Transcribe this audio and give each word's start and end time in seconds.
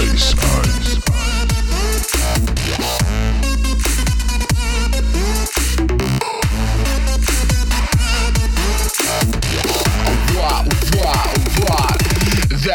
ice, 0.00 0.34
ice. 0.36 0.97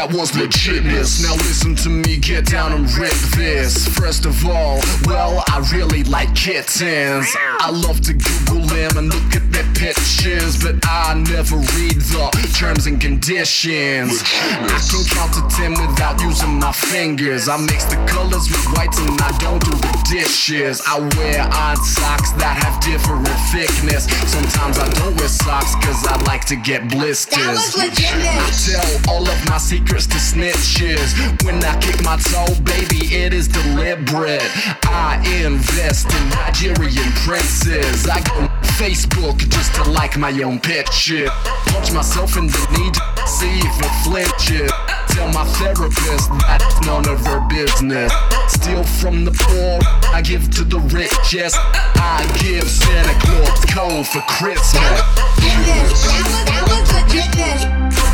That 0.04 0.12
was 0.12 0.32
legitness. 0.32 1.22
Now 1.22 1.32
listen 1.48 1.74
to 1.76 1.88
me, 1.88 2.18
get 2.18 2.44
down 2.44 2.74
and 2.74 2.84
rip 2.92 3.16
this. 3.40 3.88
First 3.88 4.26
of 4.26 4.36
all, 4.44 4.78
well, 5.06 5.42
I 5.48 5.64
really 5.72 6.04
like 6.04 6.34
kittens. 6.34 7.24
I 7.40 7.70
love 7.70 8.02
to 8.02 8.12
Google 8.12 8.68
them 8.68 8.98
and 8.98 9.08
look 9.08 9.34
at 9.34 9.50
their 9.50 9.64
pictures, 9.72 10.62
but 10.62 10.76
I 10.84 11.14
never 11.14 11.56
read 11.56 11.96
the 12.12 12.28
terms 12.52 12.84
and 12.84 13.00
conditions. 13.00 14.20
I 14.20 14.76
can 14.76 15.04
count 15.08 15.32
to 15.40 15.56
ten 15.56 15.72
without 15.72 16.20
using 16.20 16.60
my 16.60 16.72
fingers. 16.72 17.48
I 17.48 17.56
mix 17.56 17.84
the 17.84 17.96
colors 18.04 18.44
with 18.52 18.60
whites 18.76 18.98
and 19.00 19.18
I 19.22 19.32
don't 19.38 19.64
do 19.64 19.72
the 19.72 19.94
dishes. 20.04 20.82
I 20.86 21.00
wear 21.16 21.48
odd 21.48 21.78
socks 21.80 22.32
that 22.44 22.60
have 22.60 22.76
different 22.84 23.24
thickness. 23.48 24.04
Sometimes 24.28 24.76
I 24.76 24.88
don't 25.00 25.16
wear 25.16 25.28
socks 25.28 25.74
cause 25.80 26.04
I 26.04 26.20
like 26.24 26.44
to 26.52 26.56
get 26.56 26.90
blisters. 26.90 27.40
That 27.40 27.56
was 27.56 27.80
I 27.80 28.52
tell 28.52 29.14
all 29.14 29.26
of 29.26 29.48
my 29.48 29.56
secrets 29.56 29.93
to 30.02 30.18
snitches. 30.18 31.14
When 31.44 31.62
I 31.62 31.78
kick 31.78 32.02
my 32.02 32.16
toe, 32.16 32.52
baby, 32.64 33.14
it 33.14 33.32
is 33.32 33.46
deliberate. 33.46 34.42
I 34.90 35.22
invest 35.44 36.12
in 36.12 36.28
Nigerian 36.30 37.12
princes. 37.22 38.08
I 38.08 38.20
go 38.22 38.34
on 38.42 38.48
Facebook 38.74 39.38
just 39.50 39.72
to 39.76 39.88
like 39.90 40.16
my 40.16 40.32
own 40.42 40.58
picture. 40.58 41.28
Punch 41.70 41.92
myself 41.92 42.36
in 42.36 42.48
the 42.48 42.66
knee 42.72 42.90
see 43.26 43.58
if 43.58 43.80
it 43.80 43.94
flinches. 44.02 44.72
Tell 45.14 45.30
my 45.32 45.44
therapist 45.62 46.30
that's 46.42 46.80
none 46.86 47.08
of 47.08 47.24
her 47.26 47.40
business. 47.48 48.12
Steal 48.48 48.82
from 48.82 49.24
the 49.24 49.30
poor, 49.30 49.78
I 50.12 50.20
give 50.22 50.50
to 50.56 50.64
the 50.64 50.80
richest. 50.90 51.56
I 51.56 52.26
give 52.42 52.68
Santa 52.68 53.14
Claus 53.20 53.64
code 53.66 54.06
for 54.06 54.22
Christmas. 54.26 55.00
That 55.40 55.78
was 55.86 56.04
that 56.50 56.66
was. 56.66 56.88
That 56.90 57.06
was. 57.38 57.62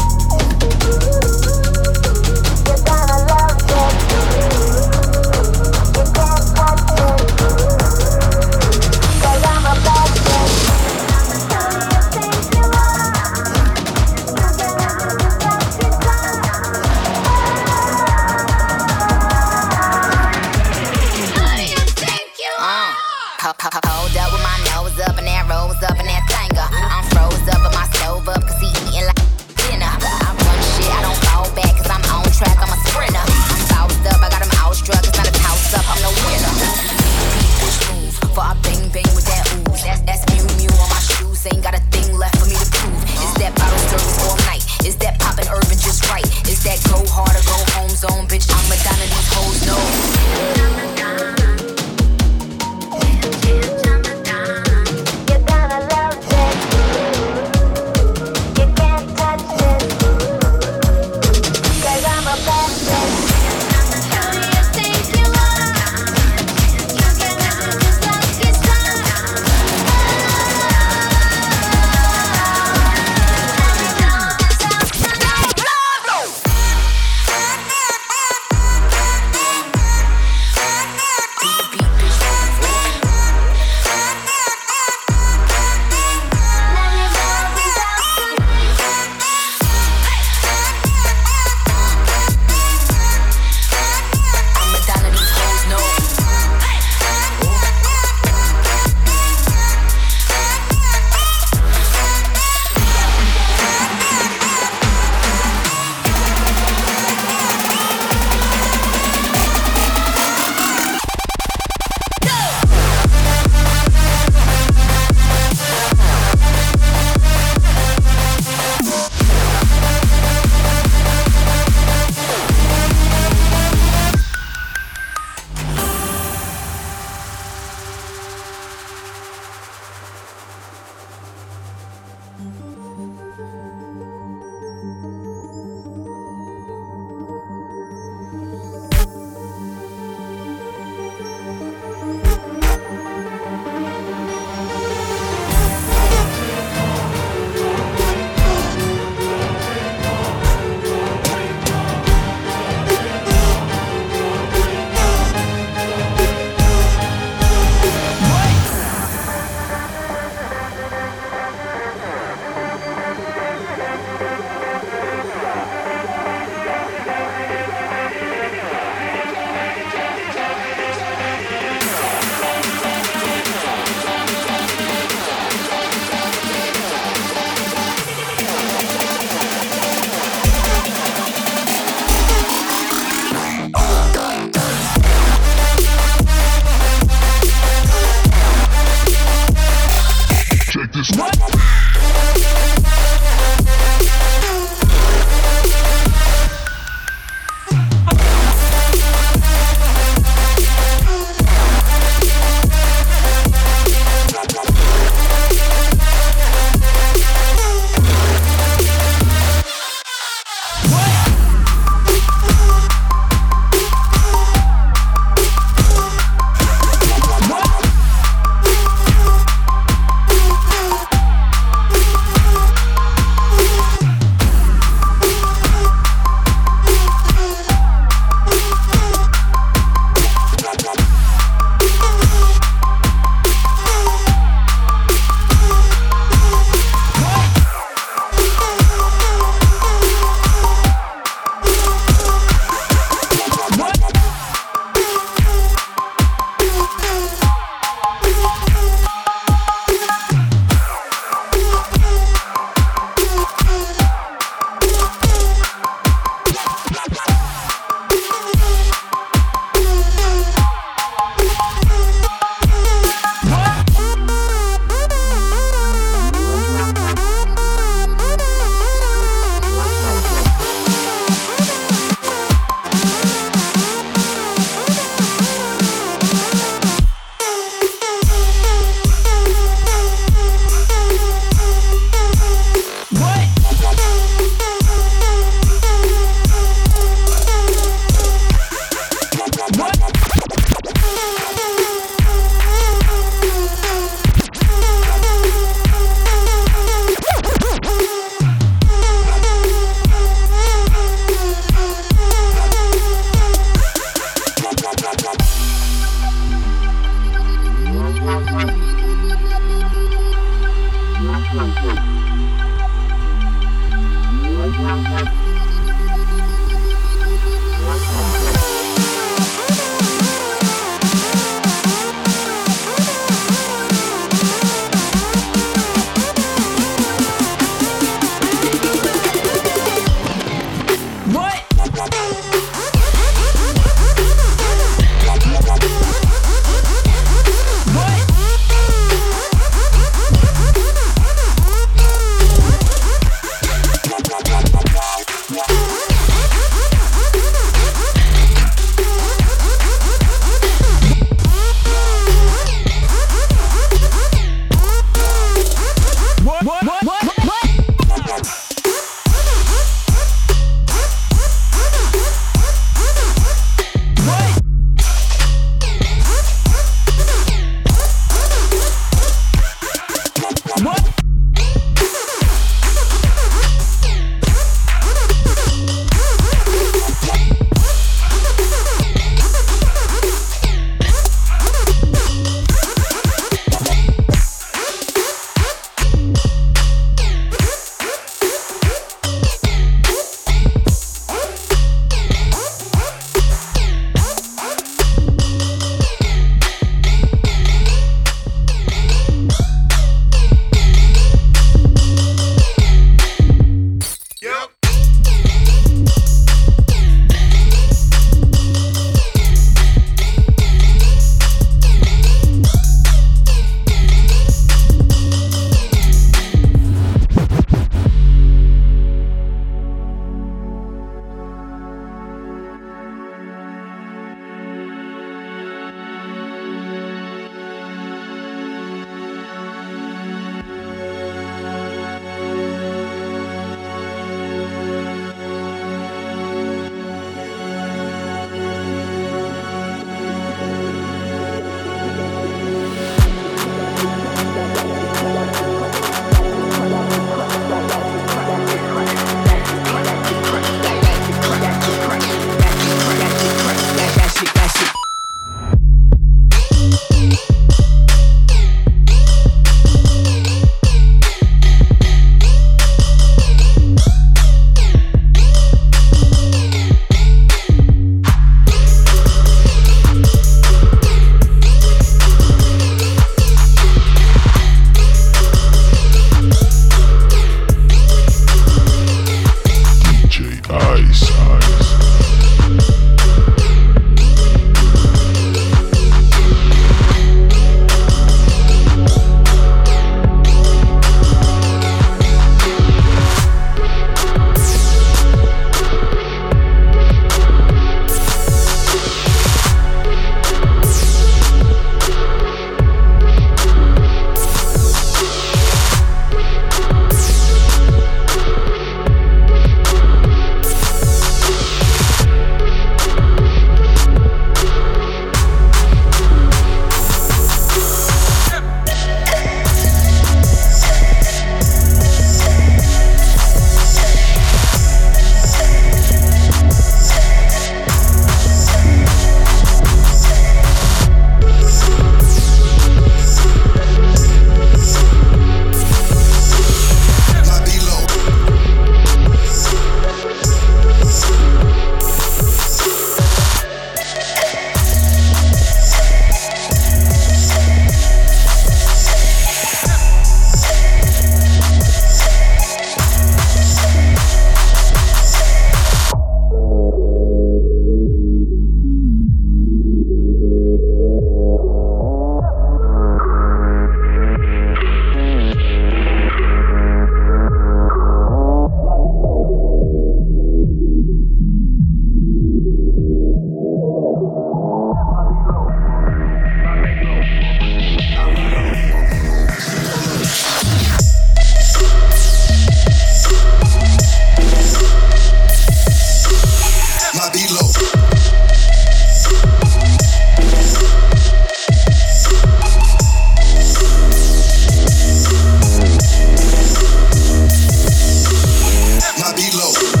be 599.41 599.49
low. 599.57 600.00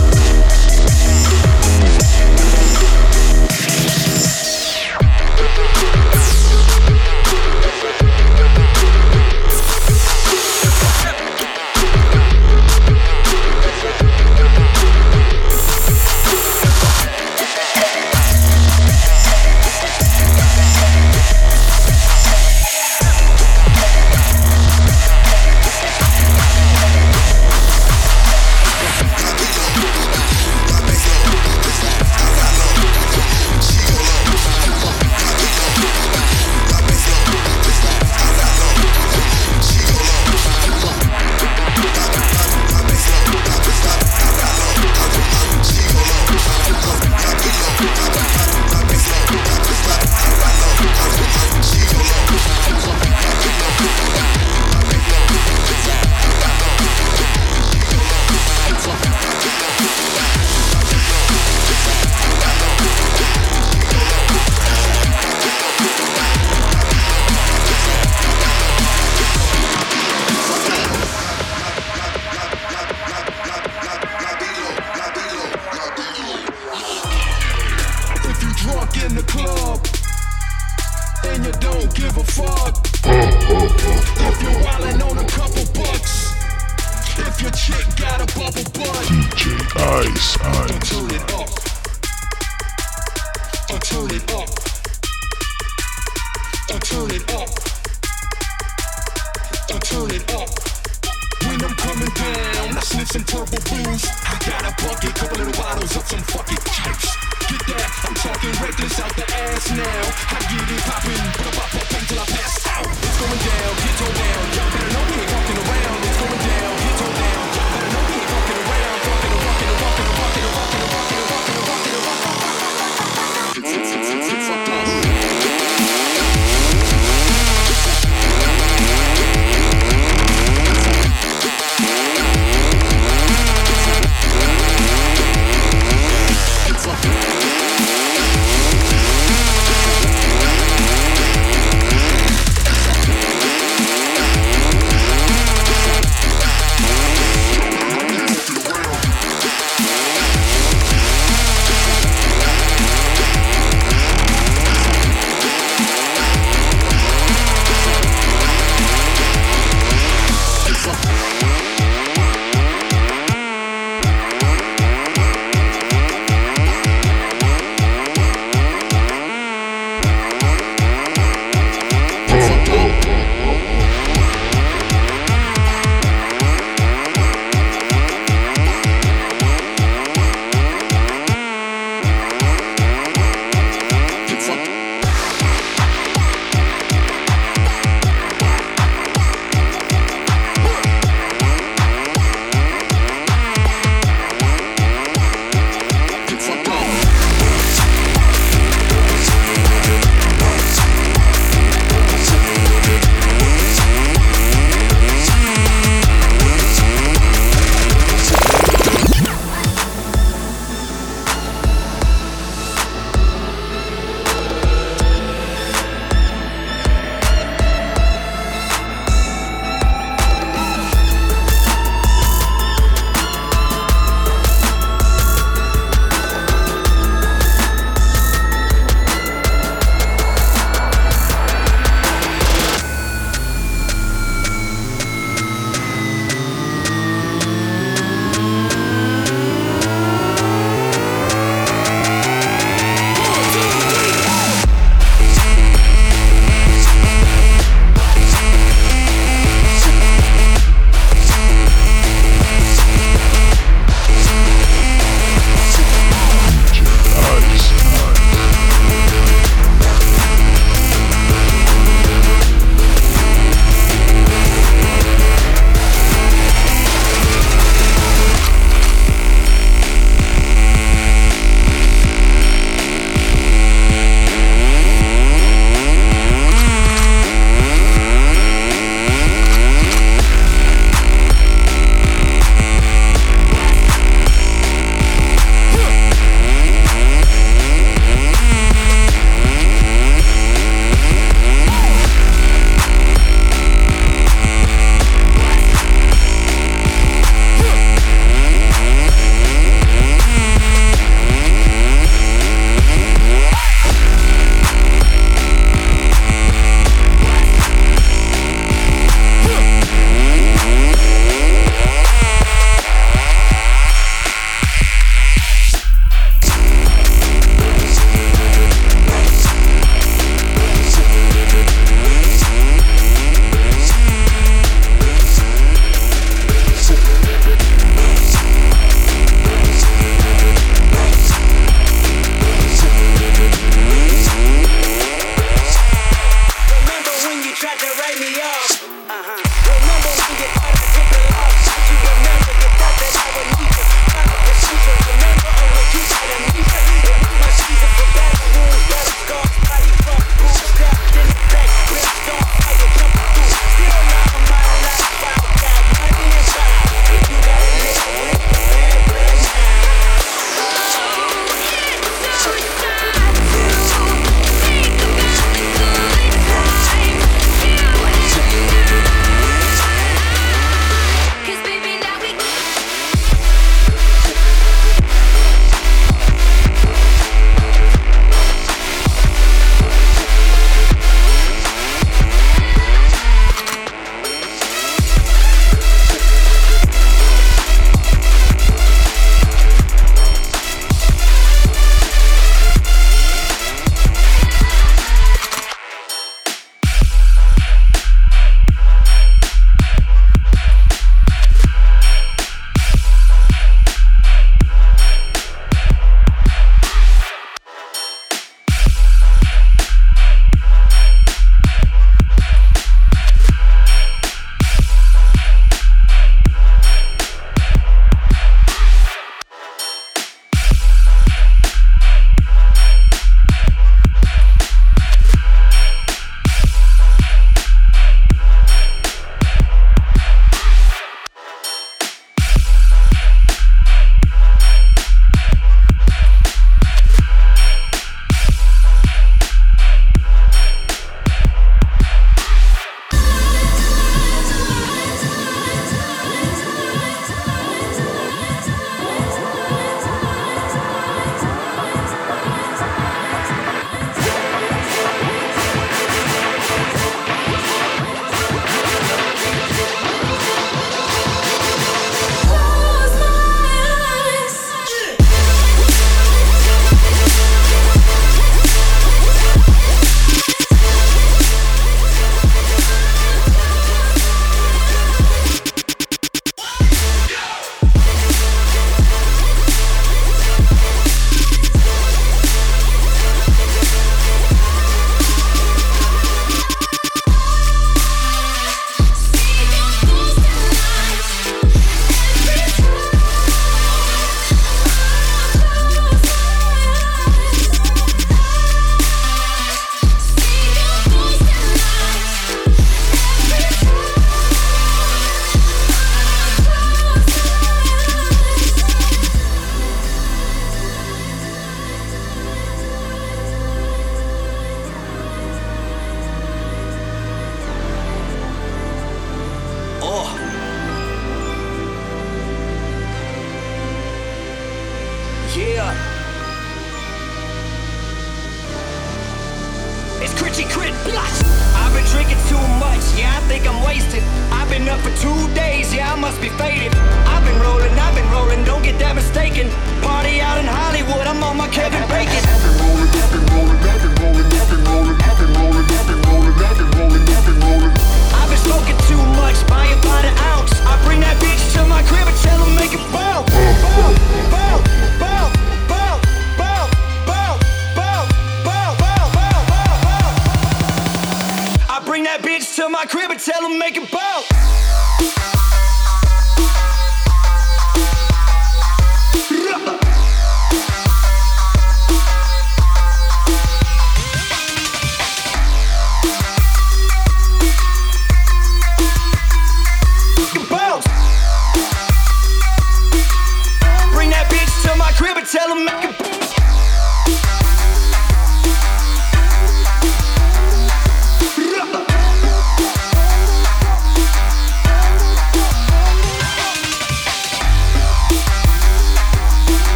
I 103.01 103.03
some 103.03 103.23
purple 103.23 103.57
booze. 103.65 104.05
I 104.29 104.37
got 104.45 104.61
a 104.61 104.71
bucket, 104.77 105.15
couple 105.15 105.37
little 105.39 105.57
bottles 105.57 105.95
of 105.97 106.05
some 106.05 106.21
fucking 106.21 106.61
chips. 106.69 107.09
Get 107.49 107.65
that? 107.73 107.89
I'm 108.05 108.13
talking 108.13 108.53
reckless 108.61 108.99
out 109.01 109.09
the 109.17 109.25
ass 109.25 109.73
now. 109.73 110.01
I 110.29 110.37
get 110.45 110.69
it 110.69 110.81
poppin', 110.85 111.17
put 111.33 111.49
a 111.49 111.53
pop 111.57 111.81
up 111.81 111.89
until 111.97 112.19
I 112.21 112.25
pass 112.29 112.61
out. 112.69 112.85
It's 112.85 113.17
going 113.17 113.41
down, 113.41 113.73
get 113.81 113.95
toe 113.97 114.05
down. 114.05 114.43
Y'all 114.53 114.69
better 114.69 114.93
know 114.93 115.03
we 115.17 115.20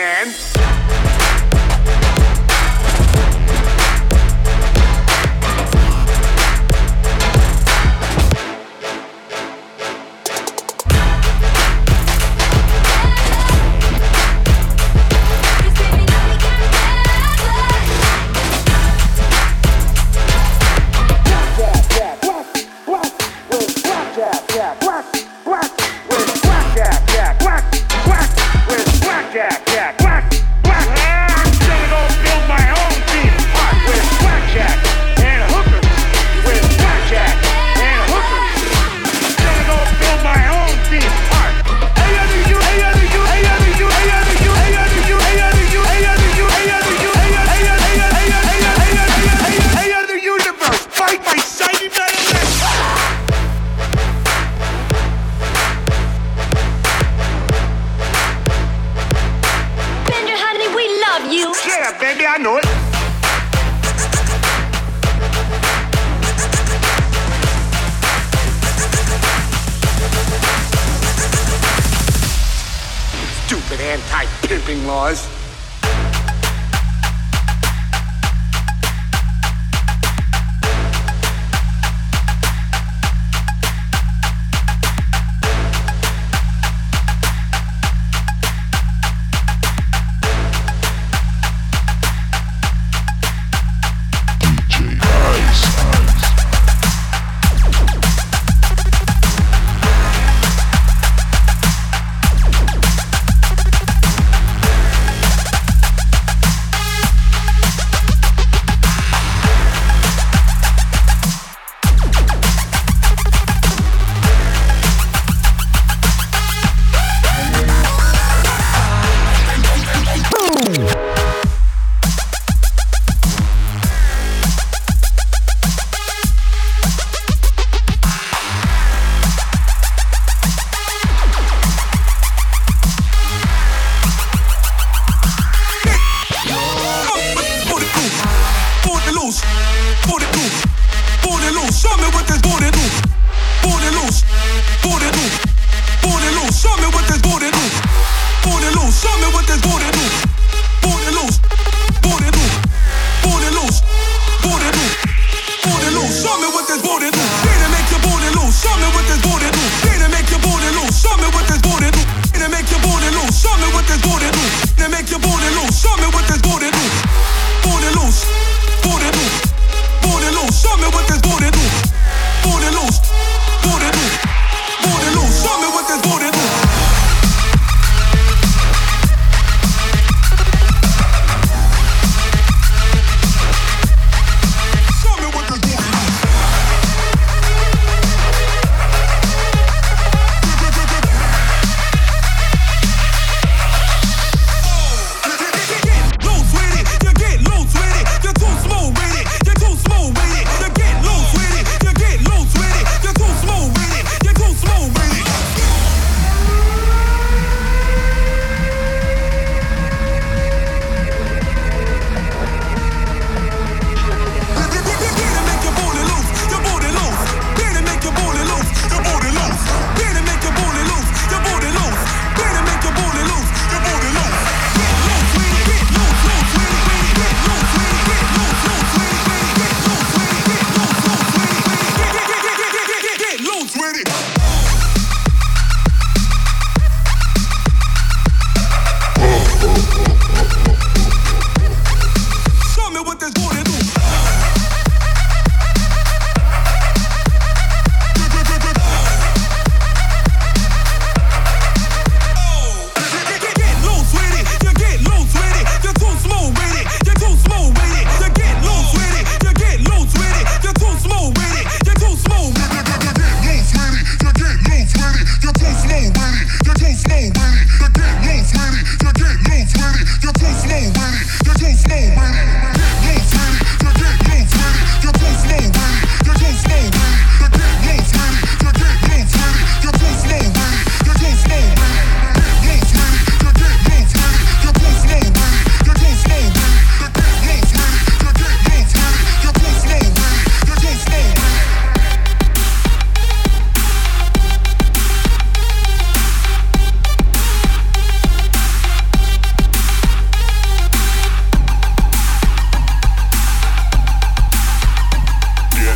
man. 0.00 0.49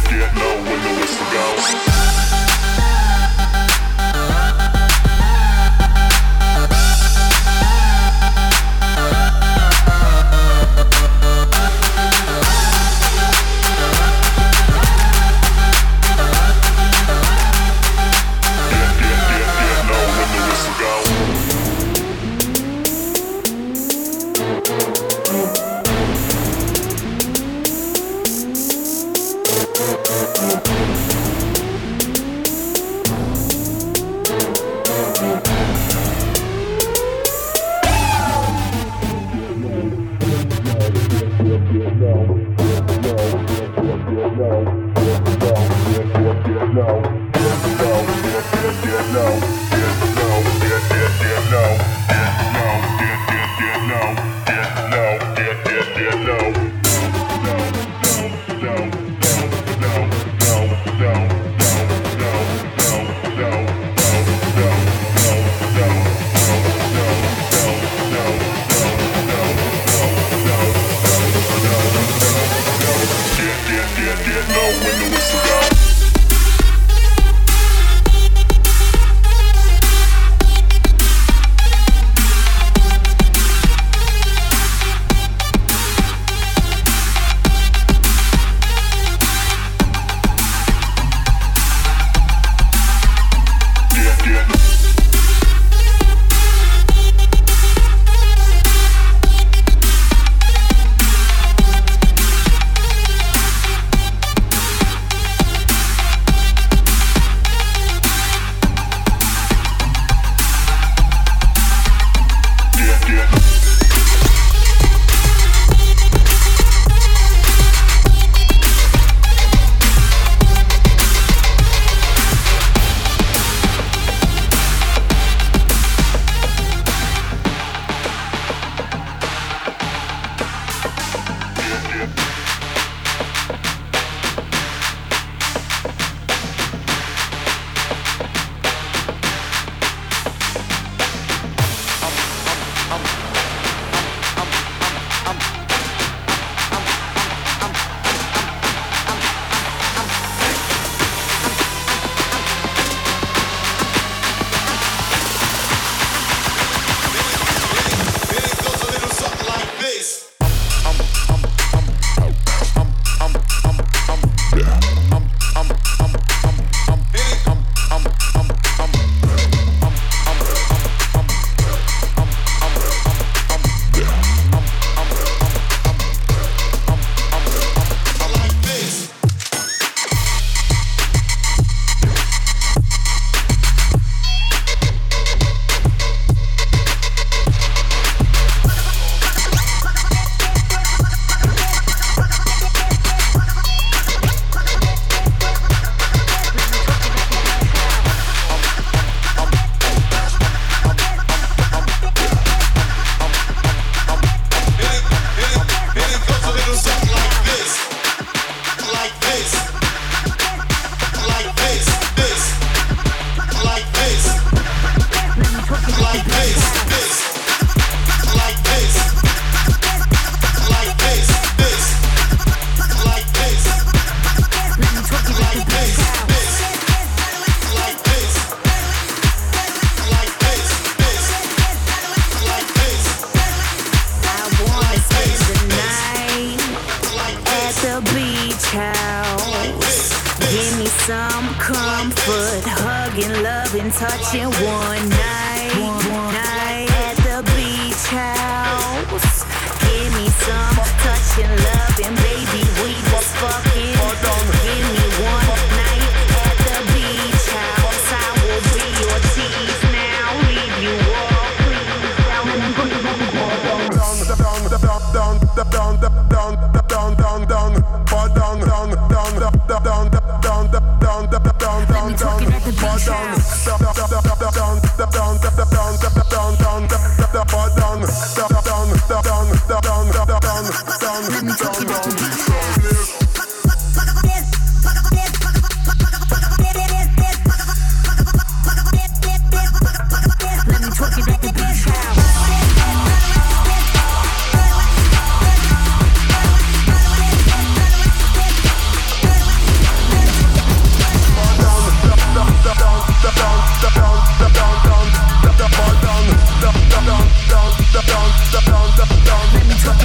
can't 0.04 0.34
know 0.36 0.54
when 0.70 0.80
the 0.82 1.00
whistle 1.00 1.26
goes. 1.32 2.43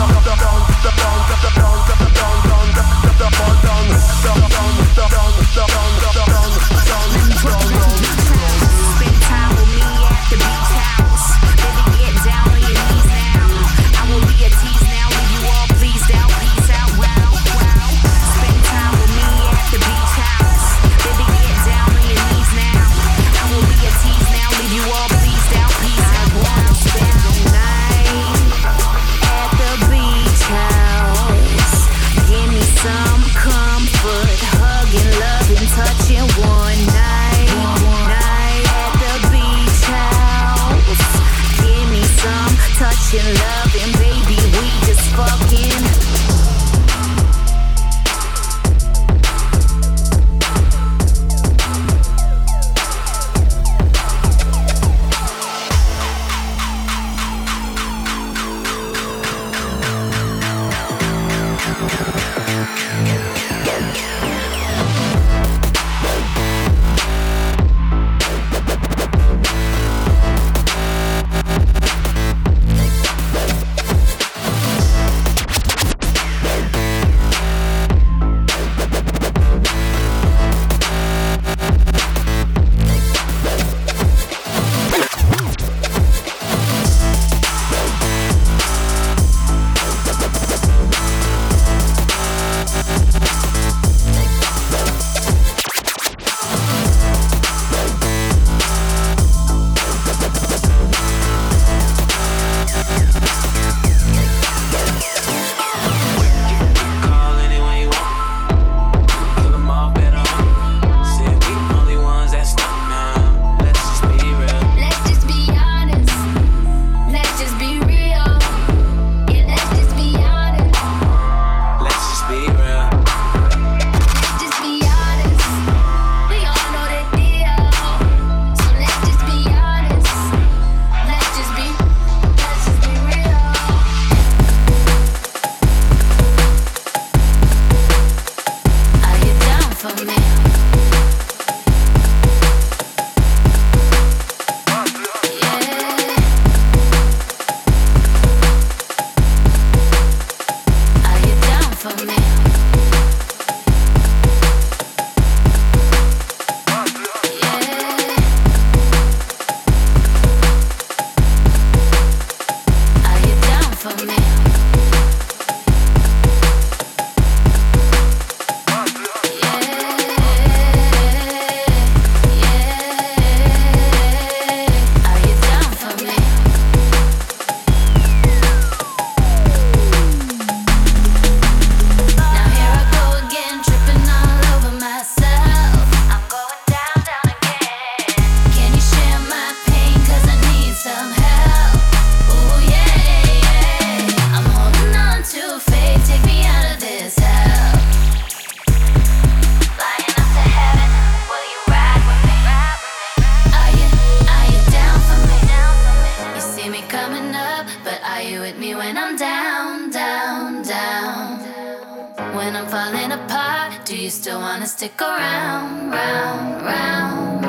you 214.04 214.10
still 214.10 214.39
wanna 214.39 214.66
stick 214.66 214.99
around, 215.01 215.89
round, 215.89 216.62
round. 216.66 217.41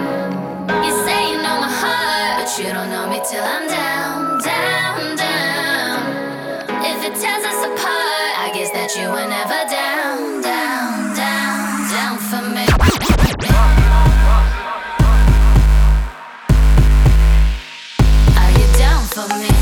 You 0.87 0.93
say 1.05 1.33
you 1.33 1.39
know 1.39 1.59
my 1.59 1.73
heart, 1.83 2.45
but 2.45 2.59
you 2.59 2.73
don't 2.73 2.91
know 2.91 3.11
me 3.11 3.21
till 3.29 3.43
I'm 3.43 3.67
down, 3.67 4.41
down, 4.41 5.17
down. 5.17 5.99
If 6.91 6.99
it 7.07 7.15
tears 7.21 7.45
us 7.45 7.61
apart, 7.67 8.33
I 8.39 8.53
guess 8.55 8.71
that 8.71 8.95
you 8.95 9.09
were 9.09 9.27
never 9.27 9.61
down, 9.69 10.43
down, 10.43 11.17
down, 11.17 11.91
down 11.91 12.19
for 12.31 12.43
me. 12.55 12.67
Are 18.39 18.53
you 18.61 18.67
down 18.79 19.03
for 19.09 19.27
me? 19.41 19.54